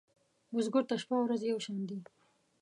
[0.53, 1.97] بزګر ته شپه ورځ یو شان دي